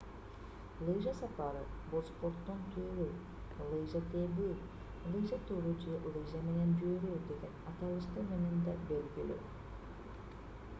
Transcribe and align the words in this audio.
лыжа 0.85 1.11
сапары 1.17 1.59
бул 1.91 2.01
спорттун 2.07 2.63
түрү 2.77 3.05
лыжа 3.73 4.01
тебүү 4.15 4.49
лыжа 5.17 5.41
туру 5.51 5.75
же 5.85 6.01
лыжа 6.17 6.43
менен 6.49 6.75
жүрүү 6.83 7.21
деген 7.31 7.63
аталыштар 7.75 8.29
менен 8.35 8.67
да 8.71 8.77
белгилүү 8.89 9.41